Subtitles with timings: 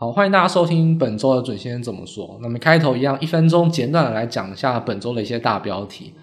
[0.00, 2.38] 好，欢迎大家收听本周的准先生怎么说。
[2.40, 6.14] 那么开头一样，一分钟简短的来讲一下本周的一些大标题。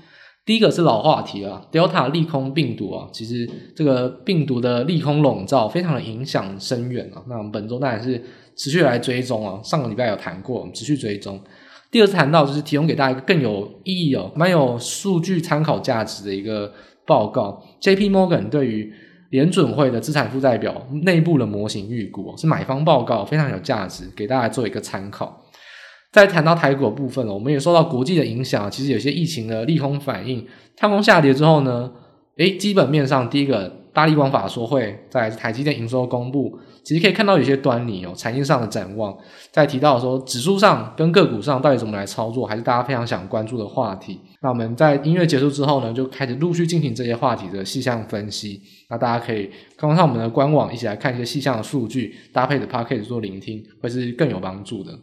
[0.44, 7.22] 第一个是老话题了，Delta 利空病毒啊，其实这个病毒的利空笼罩非常的影响深远啊。
[7.28, 8.20] 那我们本周当然是
[8.56, 11.40] 持续来追踪啊，上个礼拜有谈过，我们持续追踪。
[11.92, 16.74] 第二次谈到就是提供给大家一个更有意义哦，蛮有数据参考价值的一个
[17.06, 18.10] 报告，J.P.
[18.10, 18.92] Morgan 对于
[19.30, 25.44] 联准会的资产负债表内部的模型预估是买方报告，非常有价值，给大家做一个参考。
[26.12, 31.92] 再谈到台股的部分，我们也受到国际的影响，其实有些疫情的利空反应，跳空下跌之后呢，
[32.38, 39.16] 诶，基本面上第一个大力光法说会，在台积电营收公布，其实可以看到有些端倪哦，产业上的展望。
[39.52, 44.20] 再提到说指数上跟个股上到底怎么来操作，还是大家非常想关注的话题。
[44.42, 48.62] 那我们在音乐结束之后呢，就开始陆续进行这些话题的细项分析。
[48.90, 54.98] 那大家可以看上我们的官网，一起来看一些细项的数据，搭配的 Podcast 做聆听，会是更有帮助的。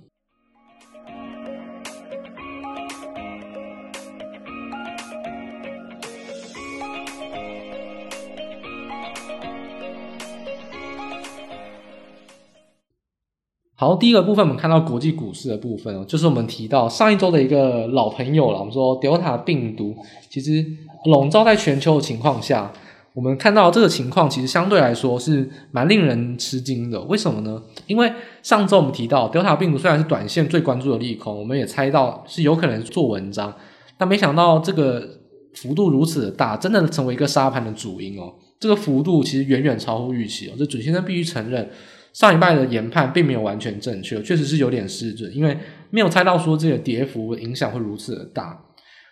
[13.76, 18.60] 好，第一个部分我们看到国际股市的部分哦，就是我们提到上一周的一个老朋友了。
[18.60, 19.94] 我们说 Delta 病毒
[20.30, 20.64] 其实
[21.04, 22.72] 笼罩在全球的情况下，
[23.14, 27.00] 我们看到这个情况其实相对来说是蛮令人吃惊的。
[27.02, 27.62] 为什么呢？
[27.86, 28.12] 因为
[28.42, 33.54] 上周我们提到 Delta 病毒虽然是短线最关注的利空，我们也猜到是有可能做文章，
[33.96, 35.08] 但没想到这个
[35.54, 38.34] 幅度如此的大，真的成为一个杀盘的主因哦。
[38.58, 41.70] 这个幅度其实远远超乎预期哦，这准先生必须承认。
[42.12, 45.58] 上一拜的研判并没有完全正确，确实是有点失准，因为
[45.90, 48.56] 没有猜到说这个跌幅影响会如此的大。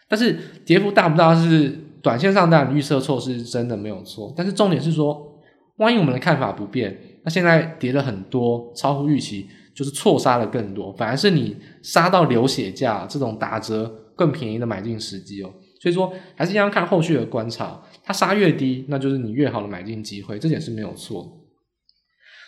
[0.08, 5.38] 但是跌幅大不大是短线上当然预测错是真的没有错，但是重点是说，
[5.76, 15.50] 万一我们的看法不变，那现在跌了很多，超乎预期，就是错杀了更多，反而是你杀到流血价这种打折更便宜的买进时机哦。
[15.80, 21.38] 所以说还是一样看后续的观察，它杀越低，那就是你越好的买进机会，这点是没有错。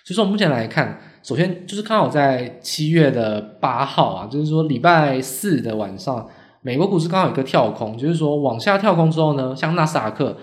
[0.06, 6.28] 所以说，目前来看，首先就是刚好在七月的八号啊，就是说礼拜四的晚上，
[6.64, 10.34] 美国股市刚好有一个跳空，就是说往下跳空之后呢，像纳斯达克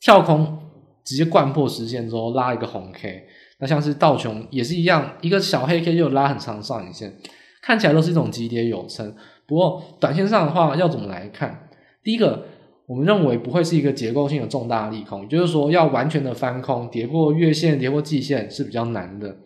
[0.00, 0.58] 跳空
[1.04, 3.24] 直接掼破十线之后拉一个红 K，
[3.60, 7.18] 那像是道琼也是一样，一个小黑 K 就拉很长上影线，
[7.60, 9.14] 看起来都是一种急跌有撑。
[9.46, 11.68] 不过短线上的话，要怎么来看？
[12.02, 12.46] 第一个。
[12.88, 19.36] 我们认为不会是一个结构性的重大利空，也就是说要完全的翻空，跌破月线、跌破季线是比较难的。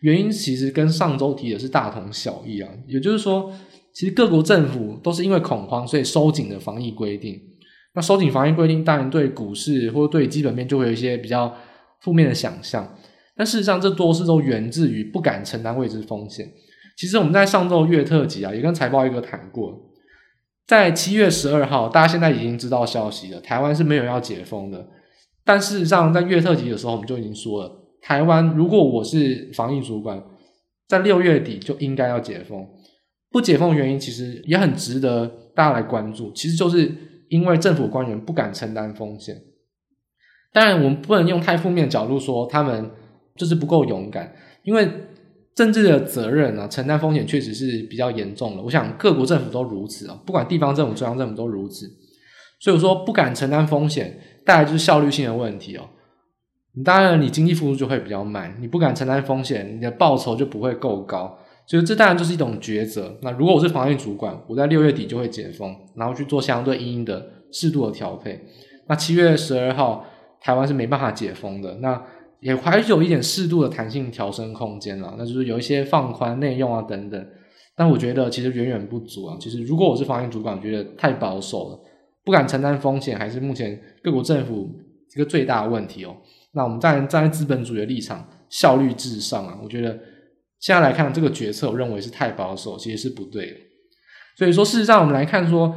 [0.00, 3.52] 原因其实跟上周提的是大同小异啊，也就是说，
[3.96, 7.40] 其实各国政府都是因为恐慌，所以收紧的防疫规定。
[7.94, 11.50] 那收紧防疫规定，当然对股市或对基本面就会有一些比较
[12.02, 12.86] 负面的想象。
[13.34, 16.46] 但事实上，这多是都源自于不敢承担未知风险。
[16.94, 19.74] 其实我们在上周月特辑啊，也跟财报一哥谈过。
[20.66, 24.86] 在七月十二号，大家现在已经知道消息了，台湾是没有要解封的。
[25.42, 30.22] 但事实上，在月特辑的时候，我们就已经说了，台湾如果我是防疫主管，
[30.86, 32.68] 在六月底就应该要解封。
[33.30, 36.92] 不解封的原因其实也很值得大家来关注，其实就是
[37.28, 39.36] 因为政府官员不敢承担风险。
[40.52, 42.90] 当然，我们不能用太负面的角度说他们
[43.36, 44.88] 就是不够勇敢，因为。
[45.56, 48.62] 政治的责任啊，承担风险确实是比较严重的。
[48.62, 51.90] 我想各国政府都如此啊，不管地方政府、中央政府都如此。
[52.60, 55.88] 所以我说不敢承担风险，带来就是效率性的问题哦。
[56.74, 61.38] 你当然你经济复苏就会比较慢，你不敢承担风险，你的报酬就不会够高。
[61.66, 63.18] 所以这当然就是一种抉择。
[63.22, 68.40] 那如果我是防疫主管，我在六月底就会解封，然后去做相对因应的适度的调配。
[68.88, 70.06] 那七月十二号
[70.40, 71.74] 台湾是没办法解封的。
[71.80, 72.00] 那
[72.40, 77.26] 也还有一点适度的弹性调升空间了，那就是有一些放宽内用啊等等，
[77.74, 79.36] 但我觉得其实远远不足啊。
[79.40, 81.80] 其实如果我是防疫主管，我觉得太保守了，
[82.24, 84.70] 不敢承担风险，还是目前各国政府
[85.14, 86.14] 一个最大的问题哦。
[86.52, 89.98] 那我们站站在资本主义的立场，效率至上啊，我觉得
[90.66, 93.56] 现在来看这个决策，我认为是太保守，其实是不对的。
[94.36, 95.72] 所以说，事实上我们来看说，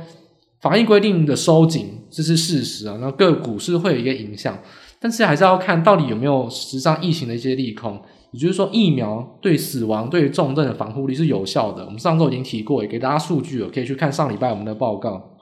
[0.62, 4.58] 防疫规定的收紧，这是事实啊，那各股市会有一个影响。
[5.00, 8.02] 但是还是要看到底有没有实际上疫情的一些利空，
[8.32, 11.86] 也就是说疫苗对死亡、对重症的防护力是有效的。
[11.86, 15.38] 我们上周已经提过，也给大家数据了，可以去看上礼拜我们的报告。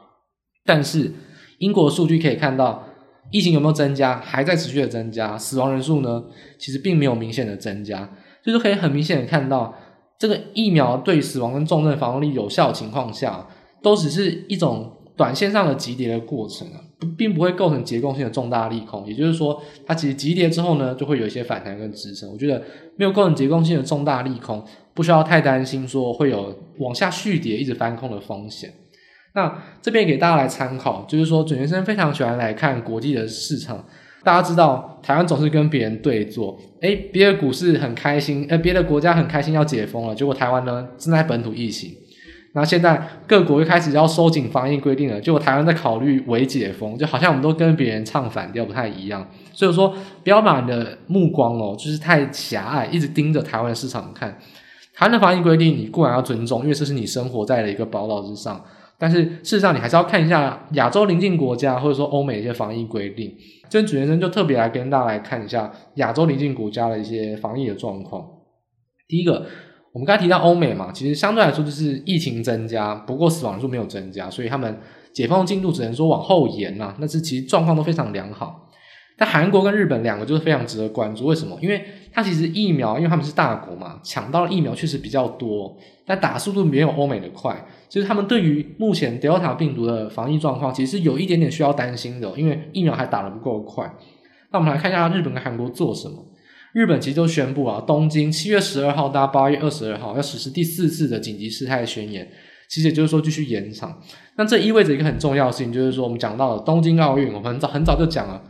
[0.66, 1.14] 但是
[1.60, 2.86] 英国数据可以看到，
[3.32, 6.26] 疫情有没有增加，还在持续的增加，死亡人数呢，
[6.60, 8.12] 其实并没有明显的增加，
[8.48, 9.76] 所以说可以很明显的看到，
[10.18, 13.46] 这个疫苗对死亡跟重症防护力有效的情况下，
[13.84, 16.80] 都只是一种短线上的急跌的过程啊。
[17.16, 22.28] 并不会构成结构性的重大利空，也就是说，它其实急跌之后呢，就会有一些反弹跟支撑。
[22.32, 22.60] 我觉得
[22.96, 24.66] 没有构成结构性的重大利空，
[24.96, 28.74] 不需要太担心说会有往下续跌一直翻空的风险。
[29.36, 33.86] 那这边给大家来参考，就是说准学生非常喜欢来看国际的市场。
[34.28, 41.94] 大家知道，台湾总是跟别人对坐，诶，别的股市很开心，呃，别的国家很开心要解封了，结果台湾呢正在本土疫情。
[42.52, 49.26] 那现在各国又开始要收紧防疫规定了，结果台湾在考虑微解封，就好像我们都跟别人唱反调，不太一样。
[49.54, 49.96] 所以说，
[50.26, 54.38] 不要把你的目光哦，就是太狭隘，一直盯着台湾的市场看。
[54.94, 58.62] 台湾的防疫规定，你固然要尊重，因为这是你生活在的一个宝岛之上。
[59.00, 63.32] 但是事实上，你还是要看一下亚洲邻近国家，或者说欧美一些防疫规定。
[63.70, 68.26] 这边主持人就特别来跟大家来看一下亚洲邻近国家的一些防疫的状况。
[69.08, 69.46] 第一个，
[69.94, 74.80] 我们刚才提到欧美嘛，其实相对来说就是疫情增加，不过死亡人数没有增加，所以他们
[75.14, 76.96] 解放进度只能说往后延呐。
[77.00, 78.64] 但是其实状况都非常良好。
[79.20, 81.58] 但韩国跟日本两个就是非常值得关注，为什么？
[81.62, 81.84] 因为
[82.14, 93.92] 它其实疫苗，因为他们是大国嘛，抢到的疫苗确实比较多，但打速度没有欧美的快，就是他们对于目前 Delta 病毒的防疫状况，其实有一点点需要担心的，因为疫苗还打得不够快。
[94.52, 96.26] 那我们来看一下日本跟韩国做什么。
[96.74, 102.30] 日本其实就宣布啊，东京七月十二号到八月二十二号要实施第四次的紧急事态宣言，
[102.70, 104.00] 其实也就是说继续延长。
[104.36, 108.44] 那这意味着一个很重要的事情，就是说我们讲到了东京奥运，我们很早很早就讲了。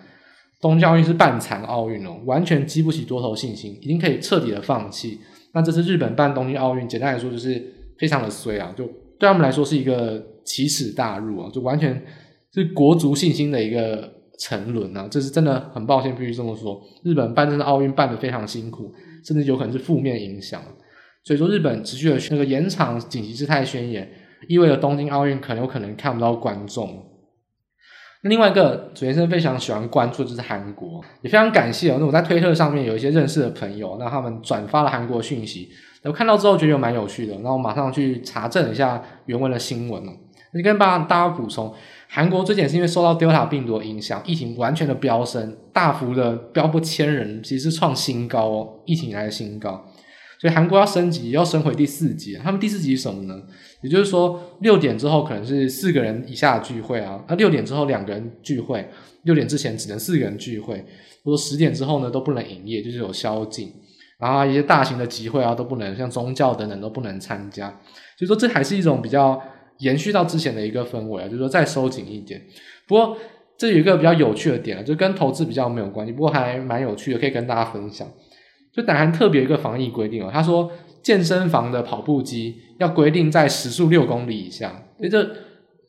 [0.59, 5.19] 东京奥运是半残奥运哦，完全激不起多头信心，已经可以彻底的放弃。
[5.53, 7.63] 那这次日本办东京奥运，简单来说就是
[7.97, 12.01] 非常的衰啊，就对他们来说是一个奇耻大辱啊，就完全
[12.53, 16.81] 是国族信心的一个沉沦啊，这是真的很抱歉必须这么说。
[17.03, 18.93] 日本办这次奥运办得非常辛苦，
[19.25, 20.61] 甚至有可能是负面影响。
[21.23, 24.09] 所以说日本持续的那个延长紧急事态宣言，
[24.47, 27.03] 意味着东京奥运可能有可能看不到观众。
[28.23, 31.97] 另外一个主持人非常喜欢关注的就是韩国，也非常感谢哦。
[31.99, 35.69] 那我在推特上面有一些认识的朋友，那他们转发了韩国讯息，
[36.03, 40.11] 我看到之后觉得蛮有趣的，然后我马上去查证一下原文的新闻了。
[40.53, 41.73] 那跟大家补充，
[42.07, 49.85] 韩国最近是因为受到 Delta 病毒影响，疫情完全的飙升，大幅的飙破千人，其实是创新高哦，疫情以来的新高。
[50.39, 52.35] 所以韩国要升级，要升回第四级。
[52.35, 53.41] 他们第四级是什么呢？
[53.81, 58.87] 也就是说，六点之后可能是四个人以下的聚会啊，那六点之后两个人聚会，
[59.23, 60.85] 六点之前只能四个人聚会，
[61.23, 63.73] 或者十点之后呢都不能营业，就是有宵禁。
[64.19, 67.67] 然后一些大型的集会啊都不能，像宗教等等都不能参加。
[68.17, 69.41] 所以说这还是一种比较
[69.79, 72.41] 延续到之前的一个氛围啊，就是说再收紧一点。
[72.87, 73.15] 不过
[73.57, 78.07] 这有一个比较有趣的点啊，就跟投资比较没有关系，不过还蛮有趣的，可以跟大家分享。
[78.73, 80.71] 就南韩特别一个防疫规定哦，他说
[81.01, 84.83] 健身房的跑步机要规定在时速六公里以下。
[84.99, 85.27] 诶，这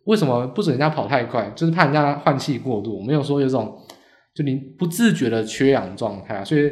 [0.05, 1.51] 为什么不准人家跑太快？
[1.55, 3.03] 就是怕人家换气过度。
[3.03, 3.79] 没有说有这种
[4.35, 6.71] 就你不自觉的缺氧状态，所以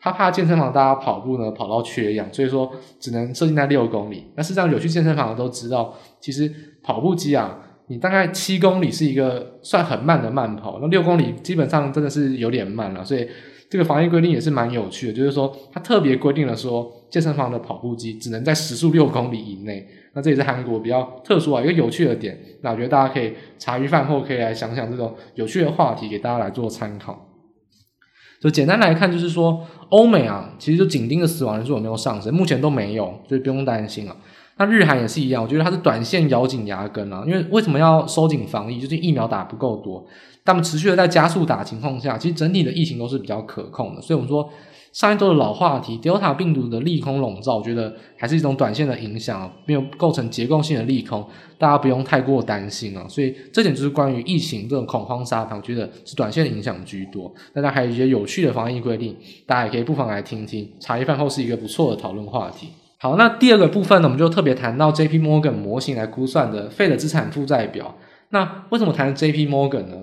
[0.00, 4.32] 他怕健身房大家跑步呢跑到缺氧，所以说只能设定在六公里。
[4.36, 6.50] 那事实上有去健身房的都知道，其实
[6.82, 7.58] 跑步机啊，
[7.88, 13.28] 你大概七公里是一个算很慢的慢跑，那六公里基本上真的是有点慢了，所以。
[13.70, 19.86] 这个防疫规定也是蛮有趣的，就是说它特别规定了说，健身房的跑步机只能在时速六公里以内。
[20.12, 22.36] 那这也是韩国比较特殊啊一个有趣的点。
[22.62, 27.29] 那我觉得大家可以茶余饭后可以来想想这种有趣的话题，给大家来做参考。
[28.40, 34.16] 就简单来看，就是说欧美啊，其实就紧盯的死亡人数有没有上升，目前都没有，所以不用担心啊。
[34.56, 38.80] 那日韩也是一样，我觉得它是短线咬紧牙根啊，因为为什么要收紧防疫？
[38.80, 40.06] 就是疫苗打不够多。
[40.42, 44.00] 他们持续的在加速打情况下，其实整体的疫情都是比较可控的。
[44.00, 44.50] 所以我们说
[44.92, 51.24] 上一周的老话题，Delta 病毒的利空笼罩，我觉得还是一种短线的影响，没有构成结构性的利空，
[51.58, 53.06] 大家不用太过担心啊。
[53.08, 57.32] 所以这点就是关于疫情这种恐慌沙盘，我觉得是短线的影响居多。
[57.54, 59.16] 大家还有一些有趣的防疫规定，
[59.46, 60.68] 大家也可以不妨来听听。
[60.80, 62.70] 茶余饭后是一个不错的讨论话题。
[62.98, 67.96] 好，那第二个部分呢，我们就特别谈到 JP Morgan 模型来估算的 Fed 资产负债表。
[68.30, 69.96] 那为什么谈 JP Morgan 呢？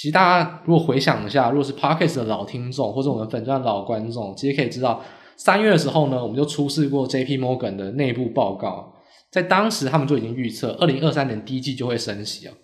[0.00, 5.04] 其实大家如果回想一下，如果是 Podcast 的老听众或者我们粉专老观众，其实可以知道，
[5.36, 8.94] 三月的时候呢，我们就出示过 JP Morgan 的内部报告，
[9.30, 12.54] 在当时他们就已经预测，二零二三年第一季就会升息啊。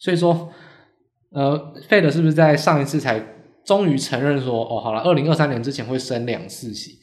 [0.00, 0.48] 所以说，
[1.30, 3.24] 呃，Fed 是不是在上一次才
[3.64, 6.98] 终于承认说，哦，好了，二零二三年之前会升两次息？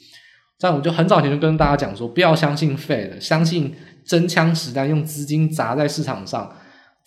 [0.60, 3.74] 这样我们就很早前就跟大家讲说，不要相信 Fed，相信
[4.06, 6.54] 真枪实弹用资金砸在市场上。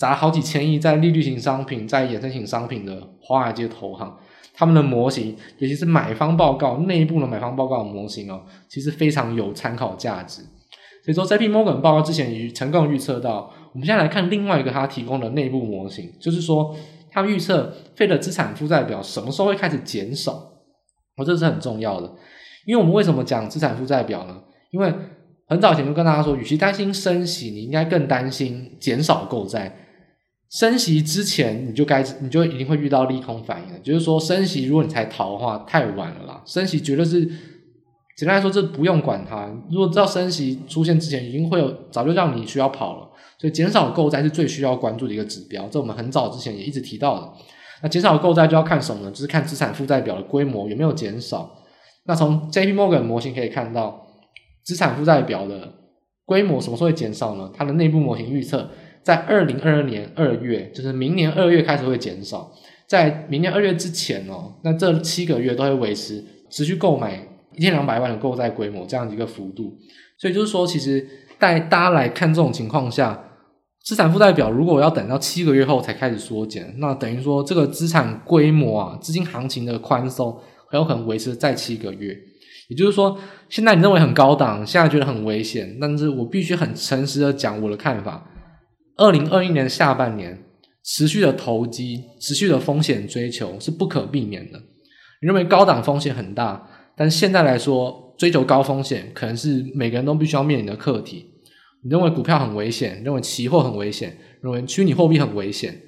[0.01, 4.17] 砸好几千亿在利率型商品、在衍生型商品的华尔街投行，
[4.55, 10.41] 他们的模型，尤其是买方报告内部的买方报告模型哦，其实非常有参考价值。
[11.05, 16.75] 所以说，JP Morgan 报告之前已成功预测到，我们现在来看另外一个他提供的内部模型，就是说，
[17.11, 20.33] 他预测费的资产负债表什么时候会开始减少？
[21.19, 22.11] 哦，这是很重要的，
[22.65, 24.43] 因为我们为什么讲资产负债表呢？
[24.71, 24.91] 因为
[25.47, 29.89] 很早前就跟大家说，与其担心升息，你应该更担心减少购债。
[30.51, 33.79] 升息之前，你就该你就一定会遇到利空反应了。
[33.79, 36.43] 就是说，升息如果你才逃的话，太晚了啦。
[36.45, 37.25] 升息绝对是
[38.17, 39.49] 简单来说，这不用管它。
[39.71, 43.09] 如果知道升息出现之前，已经会有早就让你需要跑了。
[43.39, 45.69] 所以，减少购债是最需要关注的一个指标。
[45.69, 47.33] 这我们很早之前也一直提到的。
[47.83, 49.11] 那减少购债就要看什么呢？
[49.13, 51.49] 就是看资产负债表的规模有没有减少。
[52.07, 54.05] 那从 JP Morgan 模型可以看到，
[54.65, 55.75] 资产负债表的
[56.27, 57.51] 规模什么时候会减少呢？
[57.55, 58.69] 它的内部模型预测。
[59.03, 62.53] 在二零二二年二月，就是明年二月开始会减少。
[62.87, 69.77] 在明年二月之前哦，那这七个月都会维持持续购买一千两百万的购债规模这样一个幅度。
[70.19, 71.07] 所以就是说，其实
[71.39, 73.25] 带大家来看这种情况下，
[73.85, 80.37] 资产负债表如果要等到七个月后才开始缩减，那等于说这个资产规模啊，资金行情的宽松
[80.69, 82.17] 很有可能维持在七个月。
[82.69, 88.30] 也就是说，现在你认为很高档，现在觉得很危险，但是我必须很诚实的讲我的看法。
[88.97, 90.45] 二零二一年下半年
[90.83, 94.59] 持续的投机、持续的风险追求是不可避免的。
[95.23, 101.27] 你认为高档风险很大，但现在来说，追求高风险可能是每个人都必须要面临的课题。
[101.83, 105.81] 你认为股票很危险，认为期货很危险，认为虚拟货币很危险，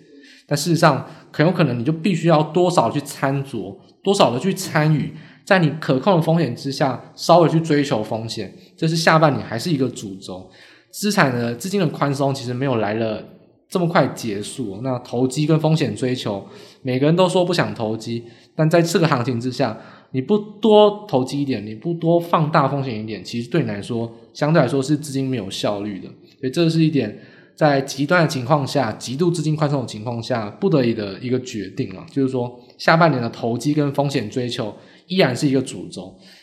[0.47, 10.51] 但事实上很有可能你就必须要多少去参酌，多少的去参与，在你可控的风险之下，稍微去追求风险，这是下半年还是一个主轴。
[10.93, 13.25] 资产的资金的宽松其实没有来了
[13.67, 14.79] 这么快结束。
[14.83, 16.47] 那投机跟风险追求，
[16.83, 18.23] 每个人都说不想投机，
[18.55, 19.77] 但在这个行情之下，
[20.11, 26.09] 你不多投机一点，你不多放大风险一点，其实对你来说相对来说是资金没有效率的。
[26.39, 27.19] 所以这是一点
[27.57, 32.05] 在极端的情况下，极度资金宽松的情况下不得已的一个决定了。
[32.11, 34.75] 就是说，下半年的投机跟风险追求
[35.07, 36.03] 依然是一个主轴，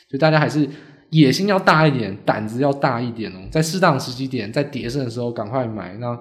[0.10, 0.68] 所以大家还是。
[1.12, 5.96] 野心要大一点，胆子要大一点哦，在适当时机点，在跌升的时候赶快买。
[5.98, 6.18] 那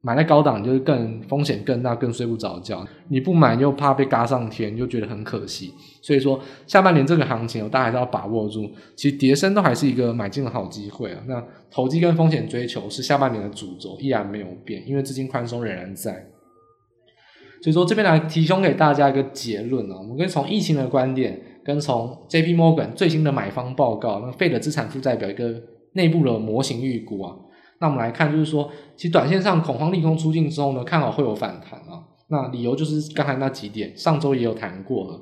[0.00, 2.86] 买在高档就是更风险更大，更睡不着觉。
[3.08, 5.74] 你不买又怕被嘎上天，就觉得很可惜。
[6.00, 8.70] 所以说下半年这个行情，大家还是要把握住。
[8.94, 11.20] 其实跌升都还是一个买进的好机会啊。
[11.26, 16.12] 那投机跟风险追求是下半年的主轴，依然没有变，因为资金宽松仍然在。
[17.60, 21.40] 所以说这边来提供给大家一个结论啊，我们可以从疫情的观点。
[21.68, 22.54] 跟从 J.P.
[22.54, 25.52] Morgan 最新的买方报告，那 Fed 的资产负债表一个
[25.92, 27.36] 内部的模型预估啊，
[27.78, 32.02] 那我们来看，就是说，其实短线上恐慌利空出尽之后呢，看好会有反弹啊。
[32.30, 35.20] 那理由就是刚才那几点，上周也有谈过了。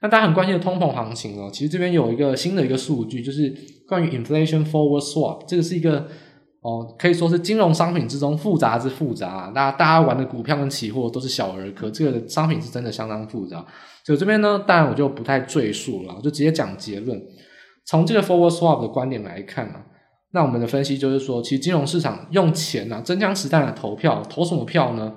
[0.00, 3.52] 那大家很关心的通膨行情哦，其实这边有一个新的一个数据，就是
[3.88, 6.06] 关于 Inflation Forward Swap，这个是一个。
[6.60, 9.52] 哦，可以说是金融商品之中复杂之复杂啊。
[9.52, 13.66] 那大家玩的股票跟期货都是小儿科，这个商品是真的相当复杂。
[14.04, 17.20] 所以这边呢，当然我就不太赘述了，我就直接讲结论。
[17.84, 19.84] 从这个 forward swap 的观点来看啊，
[20.32, 25.14] 那我们的分析就是说，其实金融市场用钱啊，真枪实弹的投票，投什么票呢？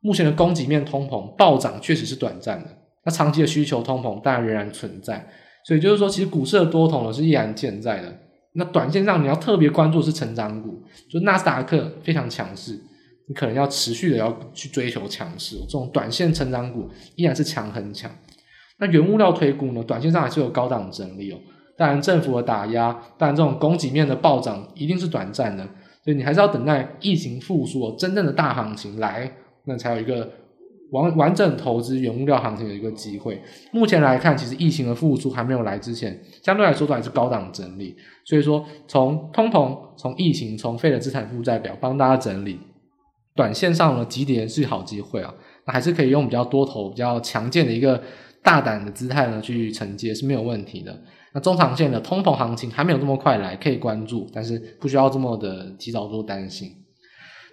[0.00, 2.70] 目前的供给面通膨暴涨确实是短暂的，
[3.04, 5.28] 那长期的需求通膨当然仍然存在。
[5.64, 8.16] 所以就是说，其实股市的多头呢是依然健在的。
[8.54, 12.78] 那短线上你要特别关注的是成长股，就纳斯达克非常强势，
[13.28, 15.56] 你可能要持续的要去追求强势。
[15.60, 18.10] 这种短线成长股依然是强很强。
[18.78, 21.38] 那原物料推估呢，短线上还是有高档整理哦。
[21.76, 25.64] 当然政府的打压，当然这种供给面的暴涨一定是短暂的，
[26.02, 29.30] 所以你还是要等待疫情复苏，哦真正的大行情来，
[29.66, 30.28] 那才有一个。
[30.90, 33.38] 完完整投资原物料行情的一个机会，
[33.72, 37.94] 目前来看，其实疫情的复苏还没有来之前，相对来说都还是高档整理。
[38.24, 42.58] 所以说，从通膨、从疫情、从 Fed 的资产负债表帮大家整理，
[43.38, 45.32] 短线上的，急跌是好机会啊，
[45.64, 48.02] 那还是可以用比较多头、比较强健的一个
[48.42, 50.94] 大胆的姿态呢去承接是没有问题的。
[51.32, 56.68] 那中长线的通膨行情还没有这么快来，可以关注，但是不需要这么的提早做担心。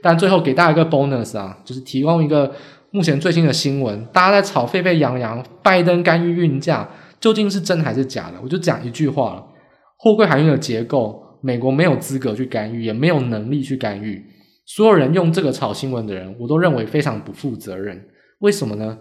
[0.02, 2.52] 但最后给大家一个 bonus 啊，就是提供一个。
[2.92, 6.90] 目前最新的新闻，大家在吵沸沸扬扬，拜登干预运价，
[7.20, 8.40] 究竟是真还是假的？
[8.42, 9.46] 我就讲一句话了：
[9.98, 14.24] 货柜海运的结构，美国没有资格去干预，也没有能力去干预。
[14.66, 18.08] 所有人用这个炒新闻的人，我都认为非常不负责任。
[18.40, 18.98] 为什么呢？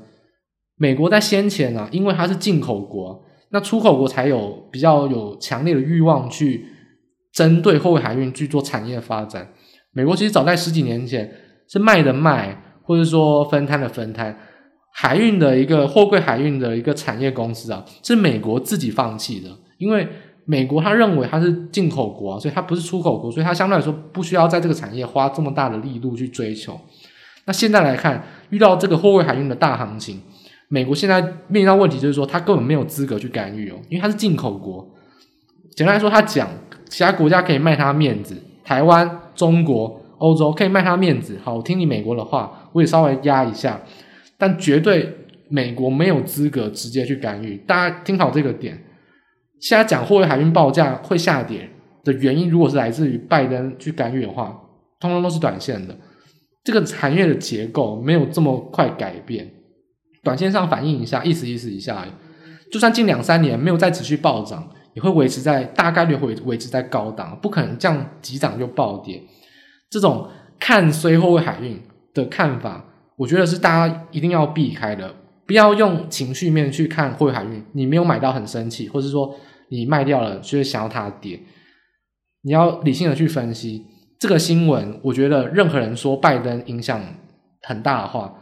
[0.77, 6.67] 美国在先前啊，因为它是进口国，那出口国才有比较有强烈的欲望去
[7.33, 9.53] 针对货柜海运去做产业发展。
[9.93, 11.33] 美国其实早在十几年前
[11.69, 12.61] 是卖的卖。
[12.87, 14.39] 或者说分摊的分摊，
[14.93, 20.07] 海运的一个货柜海运的一个产业公司啊，是美国自己放弃的，因为
[20.47, 26.79] 美国他认为它是进口国，所以它不是出口国，所以它相对来说不需要在这个产业花这么大的力度去追求。
[27.47, 30.21] 那现在来看，遇到这个货柜海运的大行情，
[30.69, 34.87] 美国现在面临到问题就是说，它根本没有资格去干预哦，因为它是进口国。
[35.75, 36.49] 简单来说，他讲
[36.89, 41.39] 其他国家可以卖他面子，台湾、中国、欧洲可以卖他面子。
[41.43, 43.81] 好，我听你美国的话，我也稍微压一下，
[44.39, 45.13] 但绝对
[45.49, 47.57] 美国没有资格直接去干预。
[47.67, 48.79] 大家听好这个点。
[49.61, 51.71] 现在讲货柜海运报价会下跌
[52.03, 54.61] 的原因，如果是来自于拜登去干预的话，
[55.01, 55.97] 通通都是短线的。
[56.63, 59.51] 这个产业的结构没有这么快改变，
[60.23, 62.07] 短线上反映一下，意思意思一下，
[62.73, 69.23] 就算近两三年没有再持续暴涨，也会维持在大概率会维持在高档，不可能这样急涨就暴跌。
[69.91, 71.79] 这种看衰货柜海运
[72.15, 72.85] 的看法，
[73.17, 75.15] 我觉得是大家一定要避开的，
[75.47, 77.63] 不要用情绪面去看货柜海运。
[77.73, 79.35] 你没有买到很生气，或是说
[79.69, 81.41] 你卖掉了，就是想要它跌，
[82.43, 83.85] 你要理性的去分析。
[84.19, 87.03] 这个新闻，我觉得任何人说拜登影响
[87.63, 88.35] 很大的话，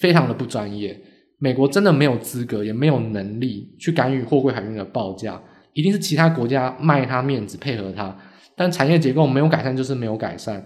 [0.00, 0.98] 非常的不专业。
[1.38, 5.38] 美国真的没有资格，也没有能力去干预货柜海运的报价，
[5.74, 8.16] 一定是其他国家卖他面子，配合他。
[8.56, 10.64] 但产业结构没有改善，就是没有改善。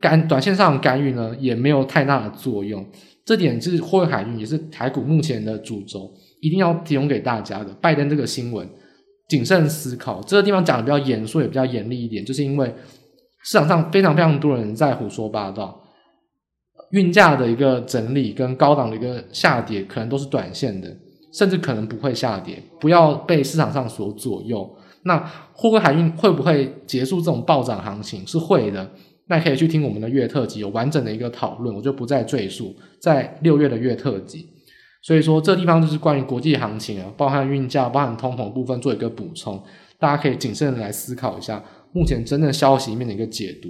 [0.00, 2.86] 干短线上干预呢，也没有太大的作用。
[3.24, 7.72] 这点是货柜海运，也是台股目前的主轴，一定要提供给大家的。
[7.80, 8.68] 拜登这个新闻，
[9.28, 10.20] 谨慎思考。
[10.22, 12.74] 这个地方讲的比较严肃，也比较严厉一点，就是因为。
[13.46, 15.78] 市场上非常非常多人在胡说八道，
[16.92, 20.88] 运价的一个整理跟高档的一个下跌，可能都是短线的，
[21.30, 22.62] 甚至可能不会下跌。
[22.80, 24.74] 不要被市场上所左右。
[25.02, 25.18] 那
[25.52, 28.26] 货柜海运会不会结束这种暴涨行情？
[28.26, 28.90] 是会的。
[29.26, 32.74] 那可以去听我们的月特辑，有完整的一个讨论，我就不再赘述。
[33.00, 34.48] 在六月的月特辑，
[35.02, 39.62] 所以说这地方就是关于国际行情啊，包含运价、包含通膨部分做一个补充，
[39.98, 41.62] 大家可以谨慎的来思考一下。
[41.92, 43.68] 目前真正消息面的一个解读。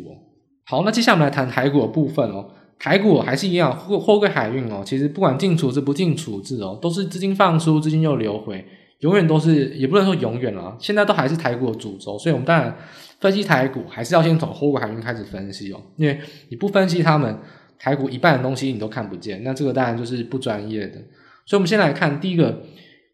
[0.66, 2.48] 好，那接下来我们来谈台股的部分哦。
[2.78, 8.64] 台股还是一样，货货柜海运哦，其实不管进处置不进处置哦，都是资金放出，资金又流回，
[9.00, 12.18] 永远都是，也不能说永远了，现在都还是台股的主轴。
[12.18, 12.76] 所以，我们当然
[13.24, 17.34] 分析台股，还是要先从货柜海运开始分析哦，因为你不分析他们，
[17.78, 20.98] 台股一半的东西你都看不见，那这个当然就是不专业的。
[21.46, 22.62] 所以，我们先来看第一个。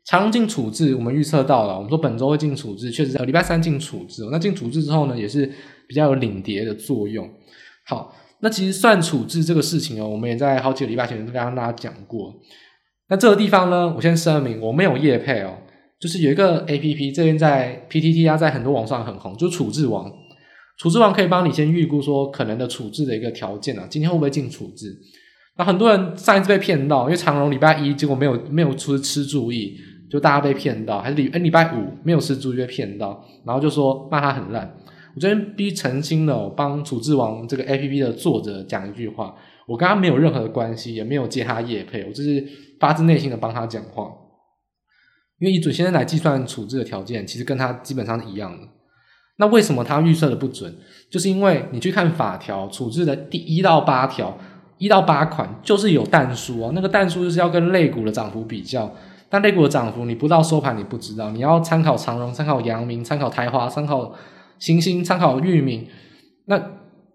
[0.06, 4.26] 长进处置，我们预测到了，我们说本周会进处置，确实在礼拜三进处置。
[4.32, 5.48] 那进处置之后呢，也是
[5.86, 7.30] 比较有领跌的作用。
[7.84, 12.34] 好，那其实算处置这个事情哦，我们也在好几个礼拜前都跟大家讲过。
[13.08, 15.58] 那这个地方呢，我先声明，我没有业配哦，
[16.00, 20.10] 就是有一个 APP，这边在 PTT 啊，在很多网上很红，就是处置王。
[20.78, 24.96] 处置王可以帮你先预估说可能的处置的一个条件啊，今天会不会进处置？
[25.58, 29.76] 那很多人上一次被骗到，因为长荣礼拜一结果没有没有出吃注意。
[30.10, 34.68] 就大家被骗到，还是礼诶礼拜五没有吃注意被骗到，然后就说骂他很烂。
[35.14, 39.32] 我这边必须澄清了，我帮处置王这个 APP 的作者讲一句话，
[39.68, 42.44] 我跟他没有任何的关系，也没有接他业配，我就是
[42.80, 44.10] 发自内心的帮他讲话。
[45.40, 48.68] 因为以准先生来计算处置的条件，其实跟他基本上是一样的。
[49.38, 50.72] 那为什么他预测的不准？
[51.10, 54.38] 就是因为你去看法条，处置的第一到八条，
[54.78, 58.94] 一到八款就是有但书哦，那个但书就是要跟类股的涨幅比较。
[59.30, 64.12] 但类股的涨幅，你不到收盘你不知道，你要参考长荣、参考阳明、参考台华、参考
[64.58, 65.86] 新兴、参考裕民。
[66.46, 66.60] 那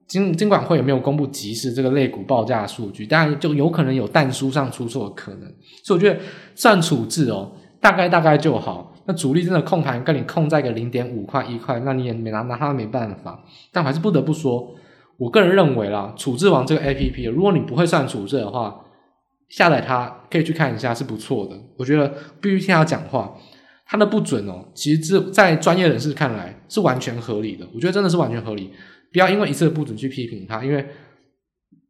[0.07, 3.05] 金金管会有没有公布即时这个类股报价数据？
[3.05, 5.41] 当然就有可能有但书上出错的可能。
[5.83, 6.19] 所以我觉得
[6.55, 7.51] 算处置哦，
[7.86, 8.95] 大概大概就好。
[9.06, 13.43] 那主力真的控盘跟你控在个零点五块一块，那你也没拿拿他没办法。
[13.71, 14.76] 但我还是不得不说，
[15.17, 18.82] 我个人认为啦，处置王这个 APP，如果你不会算处置的话。
[19.48, 21.56] 下载它可以去看一下，是不错的。
[21.78, 23.32] 我觉得必须听他讲话，
[23.86, 27.63] 他的不准哦，其实在专业人士看来是完全合理的。
[27.71, 28.71] 我觉得真的是完全合理，
[29.13, 30.84] 不要因为一次不准去批评他，因为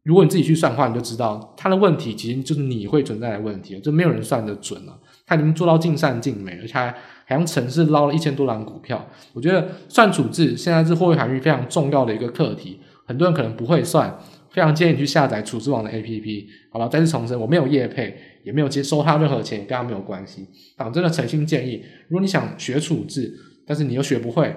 [0.04, 5.00] 如果你自己去算的话，你就知道他的问题其实就是你会存在的问题，就没有人算得准了。
[5.26, 9.10] 他已经做到尽善尽美，而且还还用城市捞了一千多档股票。
[9.34, 14.18] 我觉得算处置现在是货币海域非常重要的一个课题，很多人可能不会算。
[14.52, 16.88] 非常建议你去下载处置王的 APP，好吧？
[16.88, 20.48] 再次重申，我没有业配，也没有接收他任何钱，跟他没有关系。
[20.78, 23.34] 但我真的诚心建议，如果你想学处置，
[23.68, 24.56] 但是你又学不会，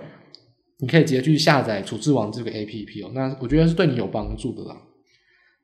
[0.79, 3.11] 你可以直接去下载处置王这个 APP 哦。
[3.13, 4.77] 那我觉得是对你有帮助的啦。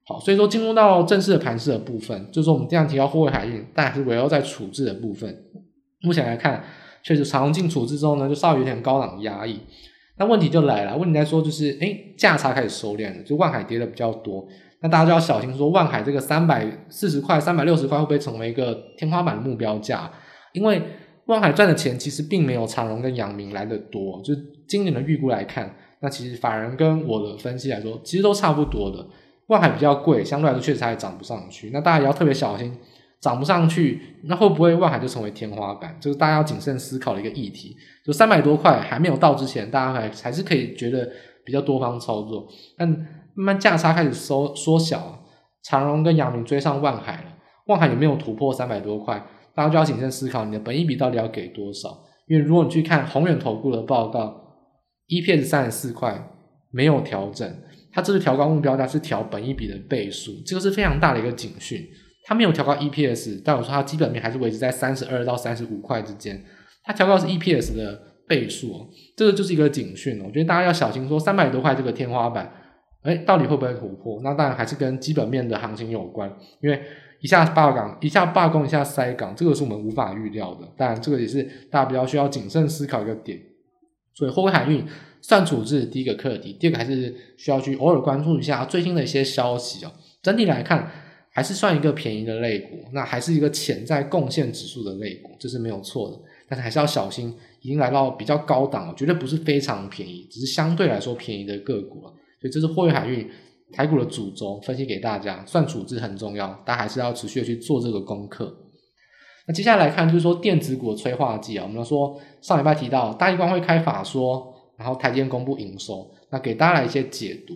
[0.07, 5.35] 好，所以说进入到正式的盘势的部分，就是我们这样提到货柜海运，但还是围绕在处置的部分。
[6.03, 6.63] 目前来看，
[7.03, 9.59] 确实长荣进处置之后呢，就稍微有点高档压抑。
[10.19, 14.47] 那问题就来了，问题来说就是，诶价差开始收敛了，就万海跌的比较多，
[14.83, 20.13] 那大家就要小心说，万海这个三百四十块、三百六十块会不会成为一个天花板的目标价？
[20.53, 20.83] 因为
[21.25, 24.35] 万海赚的钱其实并没有长荣跟阳明来的多，就
[24.69, 29.05] 今年的预估来看，那其实法人跟我的分析来说，其实都差不多的。
[29.49, 32.77] 万海比较贵，相对来说确实还涨不上去，那大家也要特别小心
[33.21, 35.97] 涨不上去，那会不会万海就成为天花板？
[36.01, 37.77] 就是大家要谨慎思考的一个议题。
[38.05, 41.09] 就三百多块还没有到之前，大家还还是可以觉得
[41.45, 45.23] 比较多方操作，但慢慢价差开始缩缩小，
[45.63, 49.25] 长荣跟阳明追上万海了，万海有没有突破三百多块？
[49.55, 51.89] 大家就要谨慎思考，你的本益比到底要给多少？
[52.27, 54.43] 因为如果你去看宏远投顾的报告
[55.09, 56.31] ，EPS 三十四块
[56.71, 57.49] 没有调整，
[57.95, 61.81] 它这是调高目标价，是调本一笔的倍数，这个是非常大的一个警讯。
[62.25, 66.45] 它没有调高 EPS，但我说它基本面还是维持在三十二到三十五块之间。
[66.83, 70.21] 它调高是 EPS 的倍数，这个就是一个警讯。
[70.25, 72.53] 我觉得大家要小心，说三百多块这个天花板，
[73.03, 74.21] 哎，到底会不会突破？
[74.25, 76.31] 那当然还是跟基本面的行情有关，
[76.61, 76.83] 因为。
[77.21, 80.69] 一下罢岗，一下罢工，一下塞港，这个是我们无法预料的。
[80.77, 83.41] 当然，这个也是大家比较需要谨慎思考一个点。
[84.13, 84.85] 所以，货柜海运
[85.27, 89.91] 算处置第一个课题，第二个还是需要去偶尔关注一下最新的一些消息哦。
[90.23, 90.91] 整体来看，
[91.31, 96.21] 还是算一个便宜的类股，那还是一个潜在贡献指数的类股，这是没有错的。
[96.47, 102.13] 但是还是要小心，已经来到比较高档了，绝对不是非常便宜，只是相对来说便宜的个股了。
[102.43, 103.27] 所以，这是货柜海运。
[103.73, 108.55] 台股的主轴分析给大家，算处置很重要，大家还是要持续的去做这个功课。
[109.49, 117.55] 那接下来看就是说电子股的催化剂啊，我们说上礼拜提到大立光会开法说，然后台积电公布营收，那给大家来一些解读。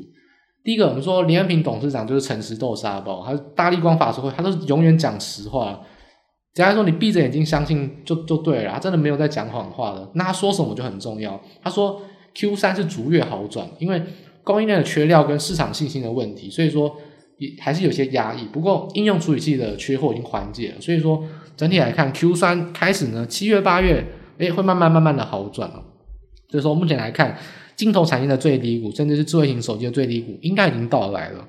[0.64, 5.80] 第一个，我们说林恩平董事长就是诚实豆沙包，他大立光法说会，他都是永远讲实话。
[6.54, 10.10] 假如说你闭着眼睛相信就就对了，他真的没有在讲谎话的。
[10.14, 11.40] 那他说什么就很重要。
[11.62, 12.02] 他说
[12.34, 14.02] Q 三是逐月好转，因为。
[14.44, 16.96] 供应链的缺料跟市场信心的问题，所以说
[17.36, 18.46] 也还是有些压抑。
[18.46, 21.22] 不过应用处理器的缺货已经缓解了，所以说
[21.54, 24.02] 整体来看，Q 三开始呢，七月八月，
[24.38, 25.84] 诶会慢慢慢慢的好转了。
[26.50, 27.36] 所以说目前来看，
[27.76, 31.46] 镜头产业的最低谷，甚至是智慧型手机的最低谷，应该已经到来了。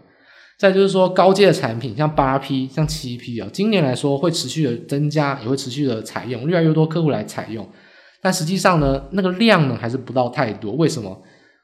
[0.58, 7.66] 再就是说高阶的产品，像八 P、像七 P 啊，今年来说会持续的增加，也会持续的采用，越来越多客户来采用。
[8.22, 10.74] 但实际上呢，那个量呢还是不到太多。
[10.74, 11.22] 为什么？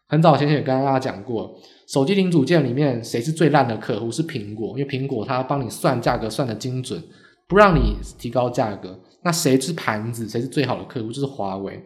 [0.08, 1.54] 很早前也跟大家讲过，
[1.90, 4.10] 手机零组件里面谁是最烂的客户？
[4.10, 7.04] 是苹果，因为苹果它帮你算价格算的精准，
[7.50, 8.98] 不让你提高价格。
[9.24, 10.30] 那谁是盘子？
[10.30, 11.12] 谁是最好的客户？
[11.12, 11.84] 就是华为。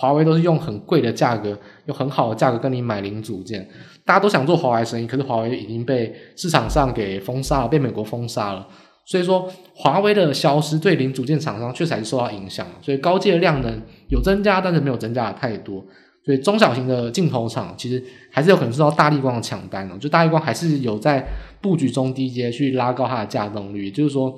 [0.00, 3.68] 华为都是用很贵的价格，用很好的价格跟你买零组件。
[4.06, 8.66] 大家都想做华为生意，可是华为已经被市场上给封杀了，被美国封杀了。
[9.04, 12.66] 所以说，华为的消失对零组件厂商确实还是受到影响。
[12.80, 15.84] 所以高阶的量能有增加，但是没有增加的太多。
[16.24, 21.26] 所以中小型的镜头厂其实还是有可能受到大力光的抢单的，就大力光还是有在
[21.60, 24.34] 布局中低阶去拉高它的稼动率，就是说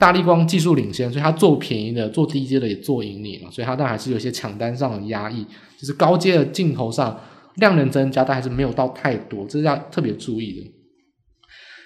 [0.00, 5.44] 大立光技术领先，所以它做便宜的、做低阶的也做赢你了，所以它当然还是有些抢单上的压抑，
[5.78, 7.20] 就是高阶的镜头上
[7.56, 10.72] 量能增加，但还是没有到太多，这是要特别注意的。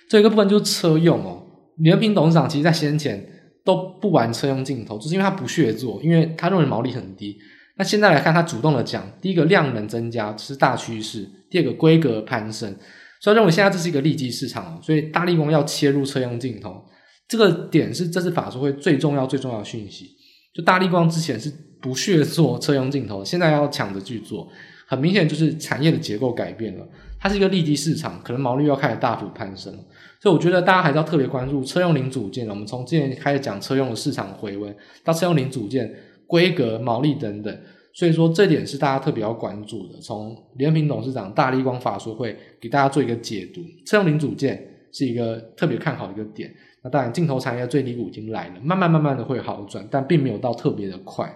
[0.08, 1.42] 这一个部分就是车用哦，
[1.78, 3.26] 李恩平董事长其实在先前
[3.64, 7.36] 都不玩车用镜头，就是因为他不屑做，因为他认为毛利很低。
[7.76, 12.72] 那现在来看，他主动的讲，第一个量能增加是大趋势，第二个规格攀升，
[13.20, 16.80] 所以认为现在这是一个利基市场，所以大立光要切入车用镜头，
[17.28, 20.10] 这个点是这次法说会最重要最重要的讯息。
[20.54, 24.48] 就大立光之前是不屑做车用镜头，现在要抢着去做，
[24.86, 26.86] 很明显就是产业的结构改变了，
[27.18, 29.72] 它是一个利基市场，可能毛利要开始大幅攀升，
[30.20, 32.48] 所以我觉得大家还是要特别关注车用零组件。
[32.48, 35.94] 我们从之前开始讲车用的市场回温，到车用零组件。
[36.26, 37.60] 规格、毛利等等，
[37.92, 40.00] 所以说这点是大家特别要关注的。
[40.00, 44.58] 从李恩平董事长大立光法说会给大家做一个解读，车用零组件
[44.90, 46.50] 是一个特别看好的一个点。
[46.84, 51.34] 那当然，镜头产业最低谷已经来了，慢慢慢慢的会好转，但并没有到特别的快。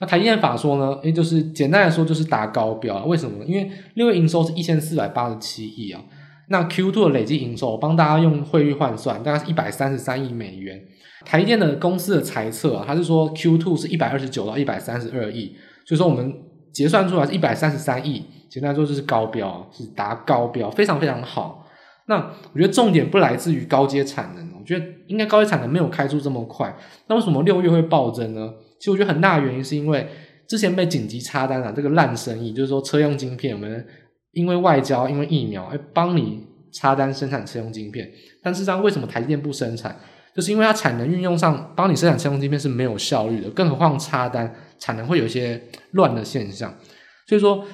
[0.00, 0.98] 那台电法说呢？
[1.02, 3.44] 诶，就是简单来说就是达高标，为什么呢？
[3.46, 6.02] 因为六月营收是一千四百八十七亿啊，
[6.48, 10.82] 那 Q two 的累计营收，我帮大家用汇率换算，大概是一百三十三亿美元。
[11.24, 16.32] 台电的公司的财测啊，他是说 Q2 是一百二十九到一百三十二亿，所以说我们
[16.72, 21.65] 结算出来是一百三十三亿，简单说就是高标，是达高标，非常非常好。
[22.06, 22.16] 那
[22.52, 26.74] 我觉得重点不来自于高阶产能，我觉得应该高阶产能没有开出这么快。
[27.08, 28.52] 那为什么六月会暴增呢？
[28.78, 30.08] 其实我觉得很大的原因是因为
[30.48, 33.86] 之前被紧急插单了这个烂生意，就是说车用晶片，我们
[34.32, 38.08] 因为外交，因为疫苗，哎，帮你插单生产车用晶片，
[38.42, 39.96] 但事实上为什么台积电不生产？
[40.34, 45.60] 就是因为它产能运用上帮你生产车用晶片是没有效率的，更何况插单产能会有一些
[45.92, 46.72] 乱的现象。
[47.26, 47.64] 所以说，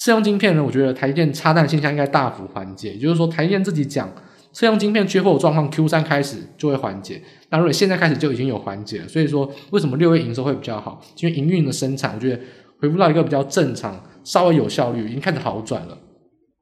[0.00, 2.94] 车用晶片呢，我觉得台电插单现象应该大幅缓解。
[2.94, 4.10] 也就是说，台电自己讲，
[4.50, 7.22] 车用晶片缺货的状况 Q 三开始就会缓解。
[7.50, 11.02] 那如果现在开始就已经有缓解了，所以说为什么六月营收会比较好？
[11.18, 12.40] 因为营运的生产，我觉得
[12.80, 15.98] 恢复到一个比较正常、稍微有效率，已经开始好转了。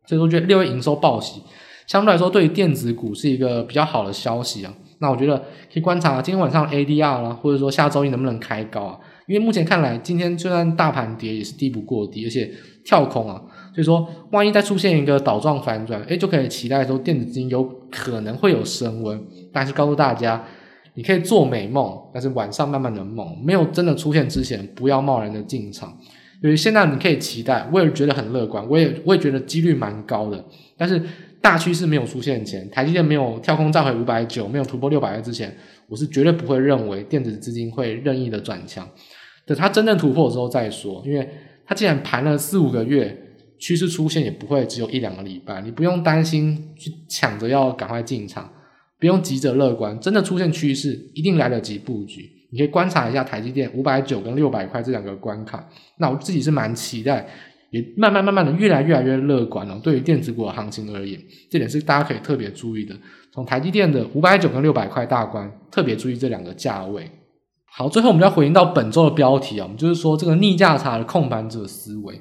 [0.06, 1.40] 所以说，我觉得六月营收报喜，
[1.86, 4.74] 相对来说对于电子股是一个比较好的消息啊。
[4.98, 5.38] 那我觉得
[5.72, 8.98] 可以观察今天晚上 ADR 啦，或者说下周一能不能开高啊？
[9.28, 12.50] 因为目前看来，今天就算大盘跌也是低不过低，而且
[12.84, 13.40] 跳空啊，
[13.74, 19.22] 所以说万一再出现一个倒状反转，诶，就可以期待说电子资金有可能会有升温。
[19.52, 20.42] 但是告诉大家，
[20.94, 25.96] 你可以做美梦，但是晚上慢慢的梦，没有真的出现之前，不要贸然的进场。
[26.42, 30.44] 因为现在你可以期待，我也觉得很乐观，我也我也觉得几率蛮高的，
[30.76, 31.00] 但是。
[31.40, 38.86] 大趋势没有出现前，台积电没有跳空站回五百九，没有突破六百二之前，我是绝对不会认为电子资金会任意的转强。
[39.48, 41.28] 等它真正突破之后再说，因为
[41.66, 43.16] 它既然盘了四五个月，
[43.58, 48.48] 趋势出现也不会只有一两个礼拜，你不用担心去抢着要赶快进场，
[49.00, 52.30] 不用急着乐观，真的出现趋势一定来得及布局。
[52.52, 57.26] 你可以观察一下台积电五百九跟六百块这两个关卡，那我自己是蛮期待。
[57.70, 59.78] 也慢慢慢慢的越来越来越乐观了。
[59.84, 62.96] 对于电子股的行情而言，这点是大家可以特别注意的。
[63.30, 67.06] 从台积电的五百九跟六百块大关，特别注意这两个价位。
[67.78, 72.20] 好，最后我们要回应到本周的标题啊，我们就是说这个逆价差的控盘者思维。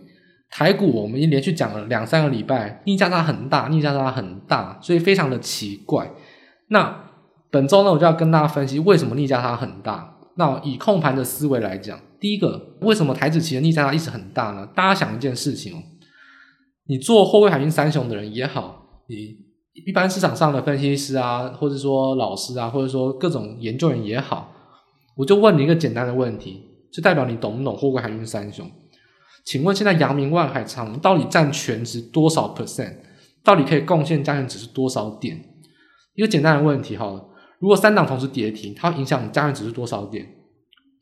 [0.52, 6.12] 台股我们已经连续讲了两三个礼拜，逆价差很大，逆价差很大，所以非常的奇怪。
[6.68, 7.10] 那
[7.50, 10.20] 本周呢，我就要跟大家分析为什么逆价差很大。
[10.36, 12.00] 那以控盘的思维来讲。
[12.20, 14.64] 第一个，为什么台指期的逆价差一直很大呢？
[14.76, 15.82] 大家想一件事情哦，
[16.86, 19.36] 你做货柜海运三雄的人也好，你
[19.88, 24.52] 一般市场上的分析师啊，或者说老师啊，或者说各种研究员也好，
[25.18, 28.70] 我就问你一个简单的问题，就代表你懂不懂货柜海运三雄？
[29.44, 32.98] 请问现在阳明、万海、长荣到底占全值多少 percent？
[33.44, 35.44] 到底可以贡献加权指数多少点？
[36.16, 37.26] 一个简单的问题哈，
[37.60, 40.28] 如果三档同时跌停，它会影响加权指数多少点？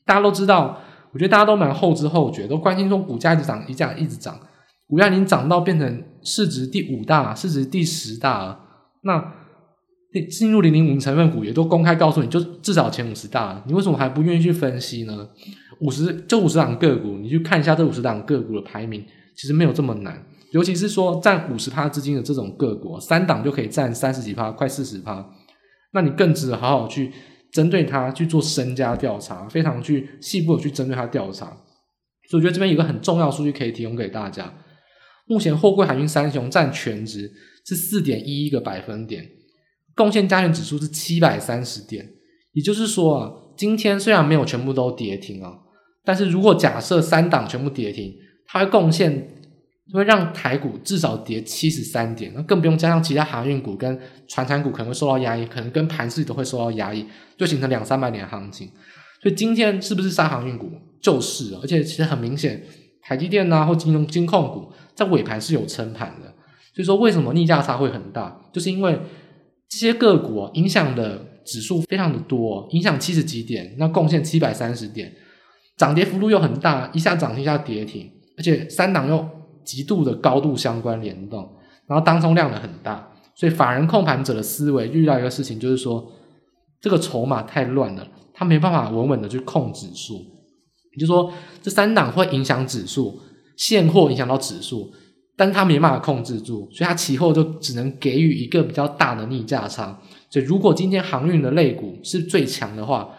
[0.06, 0.80] 大家都知道。
[1.12, 4.38] 我觉得大家都蛮后知后觉，都关心说股价一直涨，一价一直涨，
[4.86, 8.60] 股价已经涨到变成市值第五大，市值第十大了。
[9.04, 9.34] 那
[10.24, 15.28] 进入零零五成分股也都公开告诉你，就至少前五十大，你为什么还不愿意去分析呢？
[15.80, 20.26] 五十这五十档个股，你去看一下这五十档个股的排名，其实没有这么难。
[20.52, 25.26] 尤其是说占五十趴资金的这种个股，三档就可以占三十几趴，快四十趴，
[25.94, 27.12] 那你更值得好好去。
[27.52, 31.46] 针对它去做身家调查，非常去细部的去针对它调查，
[32.30, 34.54] 所以我觉得这边有个很重要数据可以提供给大家。
[35.26, 37.32] 目前货柜海运三雄占全值
[37.66, 39.26] 是四点一一个百分点，
[39.96, 42.08] 贡献加权指数是七百三十点。
[42.54, 45.54] 也就是说啊，今天虽然没有全部都跌停啊，
[46.04, 48.14] 但是如果假设三档全部跌停，
[48.46, 49.30] 它会贡献。
[49.94, 57.06] 会让台股至少跌七十三点，那更不用加上其他航运股跟传产股可能会受到压抑，可能跟盘势都会受到压抑，
[57.38, 58.68] 就形成两三百点的行情。
[59.22, 60.72] 所以今天是不是杀航运股？
[61.00, 62.64] 就是，而且其实很明显，
[63.04, 66.34] 台积电啊或金融金控股在尾盘是有撑盘的。
[66.74, 68.42] 所以说为什么逆价差会很大？
[68.52, 69.00] 就是因为
[69.80, 75.14] 这些个股啊，影响的指数非常的多，影响七十几点，那贡献七百三十点，
[75.78, 79.30] 涨跌幅度又很大，一下涨停一下跌停，而且三档又。
[79.66, 81.40] 极度的高度相关联动，
[81.88, 86.08] 然后当中量的很大，所以法人控盘者的思维遇到一个事情，就是说
[86.80, 90.18] 这个筹码太乱了，他没办法稳稳的去控指数。
[90.92, 91.34] 也就是说，
[91.64, 93.20] 这三档会影响指数，
[93.58, 94.94] 现货影响到指数，
[95.38, 100.00] 但是他没办法控制住，所以他期货就只能给予一个比较大的逆价差。
[100.30, 103.10] 所以如果今天航运的类股是最强的话，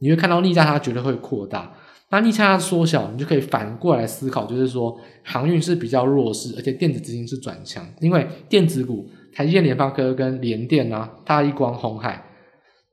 [0.00, 1.74] 你会看到逆价差绝对会扩大。
[2.10, 12.24] 那逆价差缩小，你就可以反过来思考，就是说航运是比较弱势，而且电子资金是转强，因为电子股台积电、联发科跟联电啊、大立光、鸿海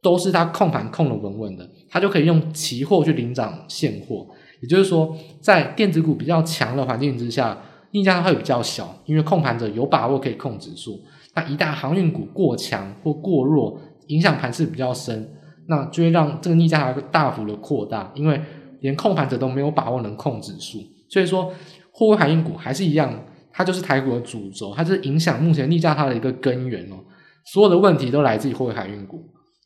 [0.02, 4.28] 都是它控盘控的稳稳的，它就可以用期货去领涨现货。
[4.62, 7.58] 也就是说，在电子股比较强的环境之下，
[7.96, 11.02] 逆价差会比较小，因为控盘者有把握可以控指数。
[11.34, 13.80] 那一旦航运股过强或过弱，
[14.10, 15.34] 影响盘势比较深，
[15.68, 18.40] 那就会让这个逆价差大幅的扩大，因为。
[18.82, 20.78] 连控盘者都没有把握能控指数，
[21.10, 21.52] 所以说
[21.92, 23.12] 货柜海运股还是一样，
[23.52, 26.98] 它就是台股的主轴，它是影响目前逆价它的一个根源哦。
[27.46, 29.24] 所有的问题都来自于货柜海运股，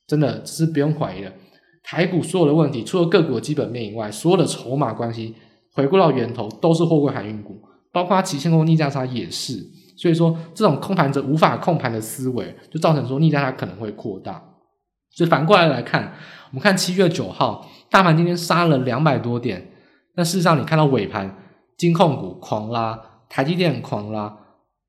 [0.08, 1.34] 真的是不用怀疑的。
[1.84, 5.36] 台股所有的问题，除了个股的基本面以外，所有的筹码关系
[5.74, 7.60] 回归到源头都是货柜海运股，
[7.91, 9.60] 包括它期现货逆价差也是。
[9.97, 14.41] 所以说，这种控盘者无法控盘的思维，就造成说逆价差可能会扩大。
[15.12, 16.13] 所以反过来来看，
[16.52, 17.67] 我们看七月九号。
[17.91, 19.71] 大盘今天杀了两百多点，
[20.15, 21.36] 但事实上你看到尾盘，
[21.75, 24.38] 金控股狂拉，台积电狂拉，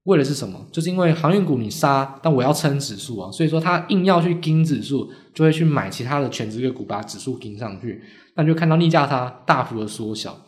[0.05, 0.67] 为的是什么？
[0.71, 8.03] 就是因为航运股你杀，但我要撑指数啊，所以说他硬要去盯指数，就会去买其他的权值个股，把指数盯上去，
[8.37, 10.39] 那就看到逆价差大幅的缩小。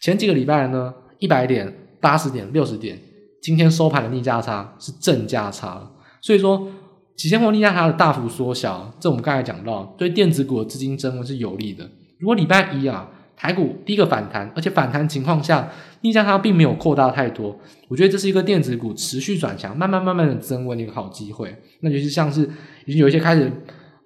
[0.00, 2.96] 前几个礼拜呢，一百点、八十点、六十点，
[3.42, 5.90] 今天收盘的逆价差是正价差，
[6.20, 6.68] 所以说
[7.16, 11.90] 期现货逆价差的大幅缩小，这我们刚才讲到，对电子股的资金增温是有利的。
[12.20, 15.68] 如果礼拜一啊，台股第一个反弹，而且反弹情况下
[16.02, 21.52] 逆价差并没有扩大太多，我觉得这是一个电子股持续转强、慢慢慢慢的增温的一个好机会。
[21.80, 22.48] 那就是像是
[22.84, 23.50] 已经有一些开始。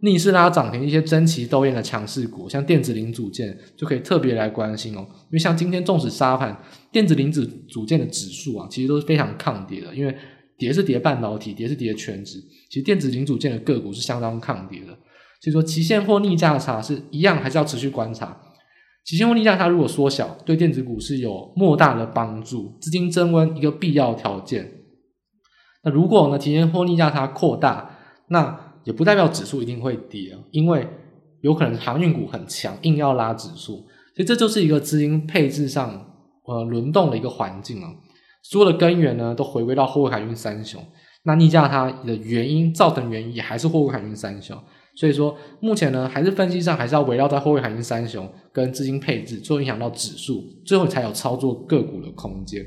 [0.03, 5.01] 逆势拉涨停一些争奇斗艳的强势股，像电子零组件就可以特别来关心哦。
[5.01, 6.59] 因为像今天纵使杀盘，
[6.91, 9.95] 电子零组件的指数啊，其实都是非常抗跌的。
[9.95, 10.17] 因为
[10.57, 12.39] 跌是跌半导体，跌是跌全值，
[12.71, 14.99] 其实电子零组件的个股是相当抗跌的。
[15.43, 18.41] 所以说，期现货逆价差是一样，还是要持续观察。
[19.05, 24.71] 期现货逆价差如果缩小，对电子股是有莫大的帮助，资金增温一个必要条件。
[25.83, 30.87] 那如果呢，期现货逆价差扩大，那也不代表指数一定会跌，因为
[31.43, 33.77] 有可能航运股很强，硬要拉指数，
[34.15, 36.07] 所以这就是一个资金配置上
[36.45, 37.89] 呃轮动的一个环境啊。
[38.43, 40.83] 所有的根源呢都回归到货柜海运三雄，
[41.25, 44.57] 那逆价它的原因造成原因也还是货柜海运三雄，
[44.97, 52.65] 所以说目前呢还是分析上还是要围绕在货柜海运三雄跟资金配置，最后影响到指数，最后才有操作个股的空间。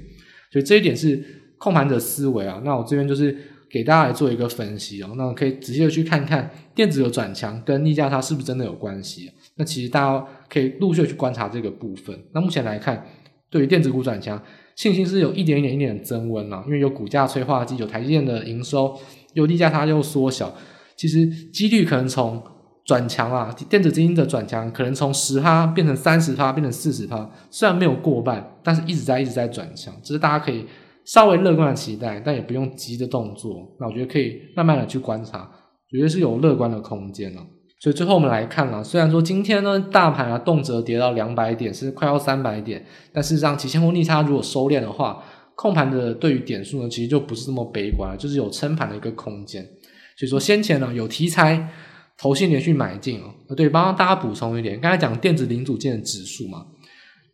[0.51, 1.23] 所以这一点是
[1.57, 2.61] 控盘者思维啊。
[2.63, 3.35] 那我这边就是。
[3.73, 9.31] 给大家来做一个分析哦，那可以仔细的去看看电子的转强跟逆价差是不是真的有关系？
[9.55, 12.15] 那其实大家可以陆续去观察这个部分。
[12.33, 13.03] 那目前来看，
[13.49, 14.39] 对于电子股转强，
[14.75, 18.95] 信心是有一点一点一点的增温啊，因为有股价催化剂，有台积电的营收，
[19.33, 20.53] 有逆价差又缩小，
[20.95, 22.43] 其实几率可能从
[22.85, 30.63] 转强啊，电子基金的转强可能从十趴变成三十趴，变成四十趴，虽然没有过半，但是一直在一直在转强，只是大家可以。
[31.05, 33.75] 稍微乐观的期待，但也不用急的动作。
[33.79, 35.49] 那我觉得可以慢慢的去观察，
[35.89, 37.41] 觉得是有乐观的空间了。
[37.79, 45.21] 所以最后我们来看了，虽然说今天呢大盘啊动辄跌到两百点，是快要三百点，但事实上期现货逆差如果收敛的话，
[45.55, 49.61] 控盘的对于点数呢其实就不是这么悲观，就是有撑盘的一个空间。
[50.17, 51.67] 所以说先前呢有题材，
[52.17, 53.53] 投信连续买进哦。
[53.53, 56.65] 对，帮大家补充一点，刚才讲电子零组件的指数嘛，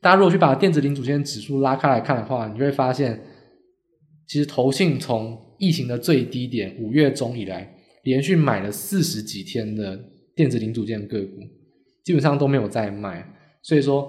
[0.01, 3.23] 大家如果去把电子零组件指数拉开来看的话，你就会发现。
[4.29, 9.99] 其实投信从疫情的最低点五月中以来，连续买了四十几天的
[10.35, 11.39] 电子零组件个股，
[12.05, 13.27] 基本上都没有再卖。
[13.63, 14.07] 所以说，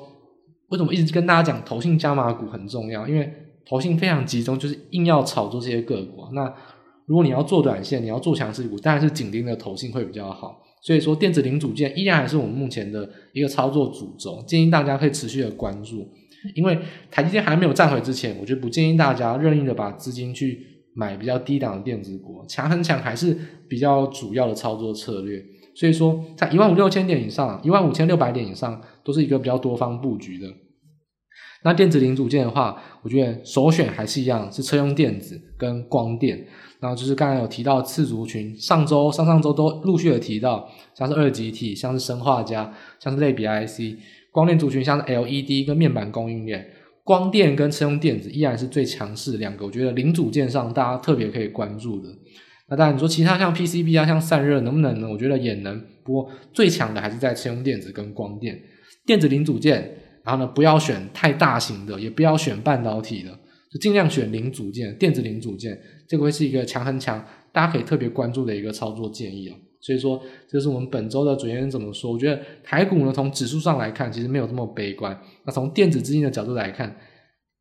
[0.68, 3.08] 为什么一直跟大家讲投信加码股很重要？
[3.08, 3.32] 因为
[3.66, 6.28] 投信非常集中，就是硬要炒作这些个股。
[6.34, 6.54] 那
[7.06, 10.60] 如果你要做短线，你要做强势股，当然是紧盯的投信会比较好。
[10.82, 16.06] 所以说，电子零组件依然还是我们目前的一个操作主轴，建议大家可以持续的关注。
[16.54, 16.78] 因为
[17.10, 23.36] 台积电还没有站回之前，我就不建议大家任意的把资金去买比较低档的电子股，强很强还是
[23.68, 25.42] 比较主要的操作策略。
[25.74, 30.48] 所以说，在一万五六千点以上，一万五千六百点以上，都是一个比较多方布局的。
[31.62, 36.46] 那电子零组件的话，我觉得首选还是一样，是车用电子跟光电。
[36.80, 44.00] 然后就是刚才有提到次族群，上周、上上周都陆续的提到，像是二极体，像是生化家，像是类比 IC。
[44.32, 46.70] 光电族群像是 LED 跟面板供应链，
[47.02, 52.08] 光电跟车用电子依然是最强势两个，我觉得零组件上大家特别可以关注的。
[52.68, 55.08] 那当然你说其他像 PCB 啊，像散热能不能呢？
[55.10, 58.56] 我觉得也能，不过最强的还是在车用电子跟光电。
[59.04, 63.30] 电子零组件，然后呢不要选太大型的，也不要选半导体的，
[63.72, 69.56] 就尽量选零组件，电子零组件，这个会是一个强很强，大家可以特别关注的一个操作建议啊。
[69.80, 72.12] 所以说，这是我们本周的主持人怎么说？
[72.12, 75.18] 我觉得台股呢，从指数上来看，其实没有这么悲观。
[75.44, 76.94] 那从电子资金的角度来看，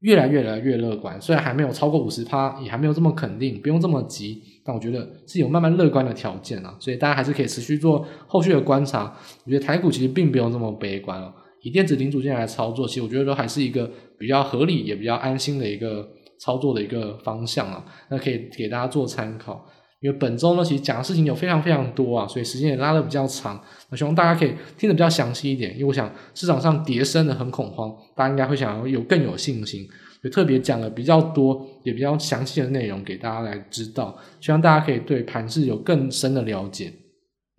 [0.02, 1.20] 越来越来越乐观。
[1.22, 4.44] 虽然还没有超过五十趴，也还没有这么肯定，不用这么急。
[4.66, 6.76] 但我觉得是有慢慢乐观的条件啊。
[6.80, 9.16] 所以大家还是可以持续做后续的观察。
[9.46, 11.34] 我觉得台股其实并不用这么悲观哦。
[11.62, 17.86] 以电子零组件来操作，其实我觉得都还是一个比较合理，也比较安心的一个操作的一个方向啊。
[18.10, 19.66] 那可以给大家做参考。
[20.02, 23.62] 因为本周呢，其实讲的事情有非常非常多啊，所以时间也拉得比较长。
[23.90, 29.86] 那希望大家可以听得比较详细一点，因为我想市场上跌深的很恐慌，大家应该会想要有更有信心，
[30.24, 36.94] 就特别讲了比较多也比较详细的内容给大家来知道，希望大家可以对盘势有更深的了解。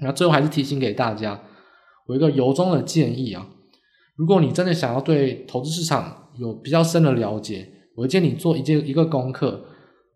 [0.03, 1.39] 那最后还是提醒给大家，
[2.07, 3.47] 我一个由衷的建议啊，
[4.17, 9.67] 如果你真的想要对投资市场有比较深的了解，我建议你做一件一个功课。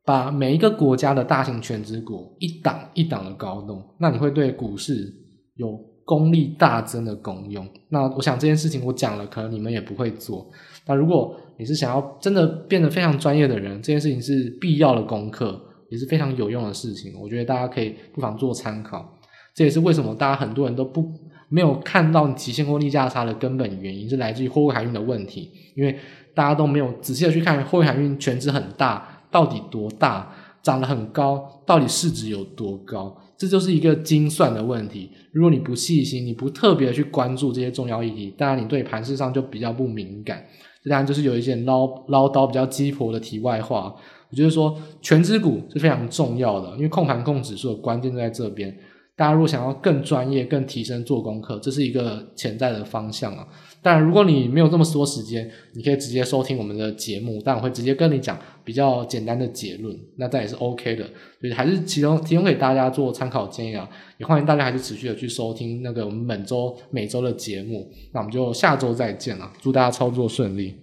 [0.05, 5.13] 把每一个国家的大型全职股一档一档的高动，那你会对股市
[5.55, 7.67] 有功力大增的功用。
[7.89, 10.51] 那我想这件事情我讲了，可能你们也不会做。
[10.87, 17.15] 那如果你是想要真的变得非常专业的人，这件事情是必要的功课，也是非常有用的事情。
[17.19, 19.19] 我觉得大家可以不妨做参考。
[19.55, 21.11] 这也是为什么大家很多人都不
[21.49, 25.97] 没有看到期现货逆价差的根本原因，是来自于货柜海运的问题，因为
[26.35, 29.14] 大家都没有仔细的去看货柜海运全值很大。
[29.35, 30.33] 到底多大？
[30.63, 33.15] 涨得很高，到底市值有多高？
[33.37, 35.11] 这就是一个精算的问题。
[35.31, 40.43] 如果你不细心，你不特别去关注这些重要议题，当然你对盘势上就比较不敏感。
[40.83, 43.95] 这当然就是有一些唠唠叨比较鸡婆的题外话。
[44.31, 48.75] 我觉得说全资股是非常重要的，因为控盘控指数的关键就在这边。
[49.17, 53.47] 大家如果想要更专业、更提升做功课，这是一个潜在的方向啊。
[53.81, 61.05] 当然，如果你没有这么多时间，你可以直接收听我们的节目，但我会直接跟你讲比较简单的结论，那这也是 OK 的。
[61.41, 63.89] 所以还是提供提供给大家做参考建议啊。
[64.19, 67.89] 也欢迎大家还是持续的去收听那个我们本周每周的节目。
[68.13, 70.75] 那我们就下周再见了，祝大家操作顺利。